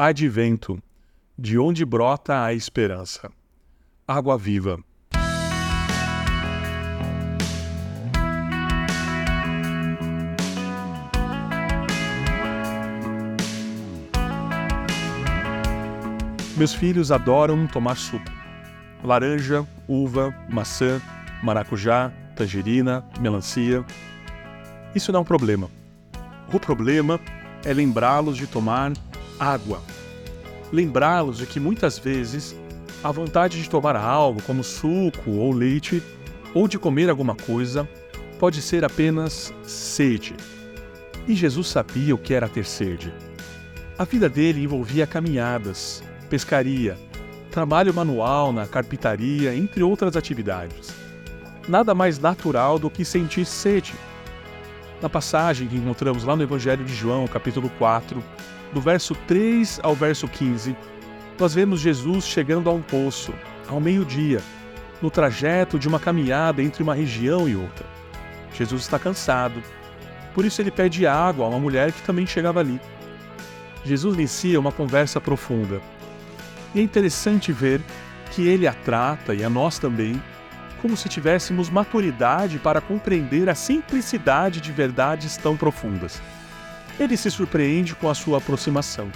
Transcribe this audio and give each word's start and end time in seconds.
Advento, 0.00 0.80
de 1.36 1.58
onde 1.58 1.84
brota 1.84 2.44
a 2.44 2.54
esperança. 2.54 3.32
Água 4.06 4.38
viva. 4.38 4.78
Meus 16.56 16.72
filhos 16.72 17.10
adoram 17.10 17.66
tomar 17.66 17.96
suco. 17.96 18.22
Laranja, 19.02 19.66
uva, 19.88 20.32
maçã, 20.48 21.02
maracujá, 21.42 22.12
tangerina, 22.36 23.04
melancia. 23.18 23.84
Isso 24.94 25.10
não 25.10 25.18
é 25.18 25.22
um 25.22 25.26
problema. 25.26 25.68
O 26.52 26.60
problema 26.60 27.18
é 27.64 27.74
lembrá-los 27.74 28.36
de 28.36 28.46
tomar 28.46 28.92
água. 29.38 29.82
Lembrá-los 30.72 31.38
de 31.38 31.46
que 31.46 31.58
muitas 31.58 31.98
vezes 31.98 32.56
a 33.02 33.10
vontade 33.10 33.62
de 33.62 33.70
tomar 33.70 33.96
algo, 33.96 34.42
como 34.42 34.64
suco 34.64 35.30
ou 35.30 35.52
leite, 35.52 36.02
ou 36.52 36.66
de 36.66 36.78
comer 36.78 37.08
alguma 37.08 37.34
coisa, 37.34 37.88
pode 38.38 38.60
ser 38.60 38.84
apenas 38.84 39.52
sede. 39.62 40.34
E 41.26 41.34
Jesus 41.34 41.68
sabia 41.68 42.14
o 42.14 42.18
que 42.18 42.34
era 42.34 42.48
ter 42.48 42.64
sede. 42.64 43.12
A 43.98 44.04
vida 44.04 44.28
dele 44.28 44.62
envolvia 44.62 45.06
caminhadas, 45.06 46.02
pescaria, 46.30 46.96
trabalho 47.50 47.92
manual 47.92 48.52
na 48.52 48.66
carpintaria, 48.66 49.54
entre 49.54 49.82
outras 49.82 50.16
atividades. 50.16 50.92
Nada 51.68 51.94
mais 51.94 52.18
natural 52.18 52.78
do 52.78 52.88
que 52.88 53.04
sentir 53.04 53.44
sede. 53.44 53.94
Na 55.02 55.08
passagem 55.08 55.68
que 55.68 55.76
encontramos 55.76 56.24
lá 56.24 56.34
no 56.34 56.42
Evangelho 56.42 56.84
de 56.84 56.94
João, 56.94 57.26
capítulo 57.26 57.70
4, 57.78 58.22
do 58.72 58.80
verso 58.80 59.14
3 59.26 59.80
ao 59.82 59.94
verso 59.94 60.28
15, 60.28 60.76
nós 61.38 61.54
vemos 61.54 61.80
Jesus 61.80 62.26
chegando 62.26 62.68
a 62.68 62.72
um 62.72 62.82
poço, 62.82 63.32
ao 63.68 63.80
meio-dia, 63.80 64.40
no 65.00 65.10
trajeto 65.10 65.78
de 65.78 65.88
uma 65.88 66.00
caminhada 66.00 66.62
entre 66.62 66.82
uma 66.82 66.94
região 66.94 67.48
e 67.48 67.54
outra. 67.54 67.86
Jesus 68.52 68.82
está 68.82 68.98
cansado, 68.98 69.62
por 70.34 70.44
isso 70.44 70.60
ele 70.60 70.70
pede 70.70 71.06
água 71.06 71.46
a 71.46 71.48
uma 71.48 71.58
mulher 71.58 71.92
que 71.92 72.02
também 72.02 72.26
chegava 72.26 72.60
ali. 72.60 72.80
Jesus 73.84 74.16
inicia 74.16 74.58
uma 74.58 74.72
conversa 74.72 75.20
profunda. 75.20 75.80
E 76.74 76.80
é 76.80 76.82
interessante 76.82 77.52
ver 77.52 77.80
que 78.32 78.46
ele 78.46 78.66
a 78.66 78.74
trata, 78.74 79.34
e 79.34 79.42
a 79.42 79.48
nós 79.48 79.78
também, 79.78 80.20
como 80.82 80.96
se 80.96 81.08
tivéssemos 81.08 81.70
maturidade 81.70 82.58
para 82.58 82.80
compreender 82.80 83.48
a 83.48 83.54
simplicidade 83.54 84.60
de 84.60 84.72
verdades 84.72 85.36
tão 85.36 85.56
profundas 85.56 86.20
ele 86.98 87.16
se 87.16 87.30
surpreende 87.30 87.94
com 87.94 88.08
a 88.08 88.14
sua 88.14 88.38
aproximação. 88.38 89.10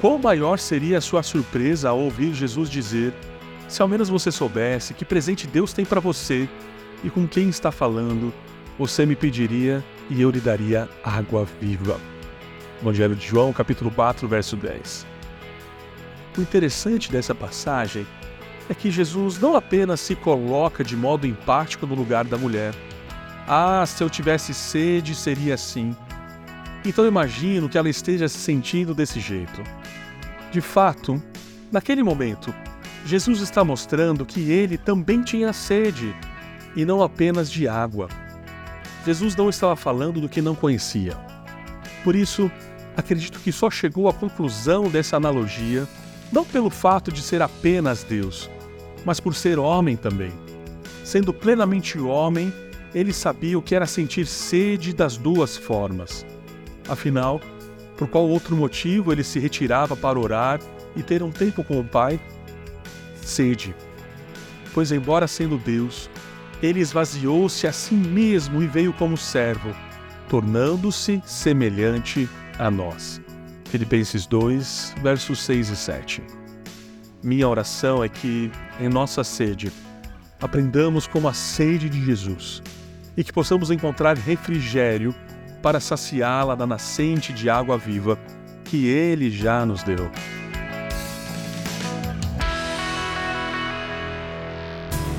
Quão 0.00 0.18
maior 0.18 0.58
seria 0.58 0.98
a 0.98 1.00
sua 1.00 1.22
surpresa 1.22 1.88
ao 1.88 1.98
ouvir 1.98 2.34
Jesus 2.34 2.68
dizer: 2.68 3.12
Se 3.68 3.80
ao 3.80 3.88
menos 3.88 4.08
você 4.08 4.30
soubesse 4.30 4.94
que 4.94 5.04
presente 5.04 5.46
Deus 5.46 5.72
tem 5.72 5.84
para 5.84 6.00
você 6.00 6.48
e 7.02 7.10
com 7.10 7.26
quem 7.26 7.48
está 7.48 7.70
falando, 7.70 8.32
você 8.78 9.06
me 9.06 9.16
pediria 9.16 9.84
e 10.10 10.20
eu 10.20 10.30
lhe 10.30 10.40
daria 10.40 10.88
água 11.02 11.46
viva. 11.60 11.98
Evangelho 12.80 13.14
de 13.14 13.26
João, 13.26 13.52
capítulo 13.52 13.90
4, 13.90 14.26
verso 14.28 14.56
10. 14.56 15.06
O 16.36 16.40
interessante 16.40 17.10
dessa 17.10 17.34
passagem 17.34 18.06
é 18.68 18.74
que 18.74 18.90
Jesus 18.90 19.38
não 19.38 19.54
apenas 19.54 20.00
se 20.00 20.14
coloca 20.14 20.82
de 20.82 20.96
modo 20.96 21.26
empático 21.26 21.86
no 21.86 21.94
lugar 21.94 22.24
da 22.24 22.36
mulher. 22.36 22.74
Ah, 23.46 23.84
se 23.86 24.02
eu 24.02 24.10
tivesse 24.10 24.52
sede, 24.52 25.14
seria 25.14 25.54
assim. 25.54 25.94
Então 26.84 27.06
imagino 27.06 27.68
que 27.68 27.78
ela 27.78 27.88
esteja 27.88 28.28
se 28.28 28.38
sentindo 28.38 28.94
desse 28.94 29.18
jeito. 29.18 29.62
De 30.52 30.60
fato, 30.60 31.22
naquele 31.72 32.02
momento, 32.02 32.54
Jesus 33.06 33.40
está 33.40 33.64
mostrando 33.64 34.26
que 34.26 34.50
ele 34.50 34.76
também 34.76 35.22
tinha 35.22 35.52
sede, 35.52 36.14
e 36.76 36.84
não 36.84 37.02
apenas 37.02 37.50
de 37.50 37.66
água. 37.66 38.08
Jesus 39.04 39.36
não 39.36 39.48
estava 39.48 39.76
falando 39.76 40.20
do 40.20 40.28
que 40.28 40.42
não 40.42 40.54
conhecia. 40.54 41.16
Por 42.02 42.14
isso, 42.14 42.50
acredito 42.96 43.40
que 43.40 43.52
só 43.52 43.70
chegou 43.70 44.08
à 44.08 44.12
conclusão 44.12 44.88
dessa 44.88 45.16
analogia 45.16 45.86
não 46.32 46.44
pelo 46.44 46.70
fato 46.70 47.12
de 47.12 47.22
ser 47.22 47.42
apenas 47.42 48.02
Deus, 48.02 48.50
mas 49.04 49.20
por 49.20 49.34
ser 49.34 49.58
homem 49.58 49.96
também. 49.96 50.32
Sendo 51.04 51.32
plenamente 51.32 51.98
homem, 51.98 52.52
ele 52.94 53.12
sabia 53.12 53.58
o 53.58 53.62
que 53.62 53.74
era 53.74 53.86
sentir 53.86 54.26
sede 54.26 54.92
das 54.92 55.16
duas 55.16 55.56
formas. 55.56 56.24
Afinal, 56.88 57.40
por 57.96 58.08
qual 58.08 58.28
outro 58.28 58.56
motivo 58.56 59.12
ele 59.12 59.24
se 59.24 59.38
retirava 59.38 59.96
para 59.96 60.18
orar 60.18 60.60
e 60.96 61.02
ter 61.02 61.22
um 61.22 61.30
tempo 61.30 61.64
com 61.64 61.78
o 61.80 61.84
Pai? 61.84 62.20
Sede. 63.16 63.74
Pois, 64.72 64.92
embora 64.92 65.26
sendo 65.26 65.56
Deus, 65.56 66.10
ele 66.62 66.80
esvaziou-se 66.80 67.66
a 67.66 67.72
si 67.72 67.94
mesmo 67.94 68.62
e 68.62 68.66
veio 68.66 68.92
como 68.92 69.16
servo, 69.16 69.74
tornando-se 70.28 71.22
semelhante 71.24 72.28
a 72.58 72.70
nós. 72.70 73.20
Filipenses 73.66 74.26
2, 74.26 74.94
versos 75.02 75.42
6 75.42 75.68
e 75.70 75.76
7. 75.76 76.22
Minha 77.22 77.48
oração 77.48 78.04
é 78.04 78.08
que, 78.08 78.50
em 78.78 78.88
nossa 78.88 79.24
sede, 79.24 79.72
aprendamos 80.40 81.06
como 81.06 81.28
a 81.28 81.32
sede 81.32 81.88
de 81.88 82.04
Jesus 82.04 82.62
e 83.16 83.24
que 83.24 83.32
possamos 83.32 83.70
encontrar 83.70 84.16
refrigério 84.16 85.14
para 85.64 85.80
saciá-la 85.80 86.54
da 86.54 86.64
nascente 86.66 87.32
de 87.32 87.48
água 87.48 87.78
viva 87.78 88.18
que 88.66 88.86
Ele 88.86 89.30
já 89.30 89.64
nos 89.64 89.82
deu. 89.82 90.10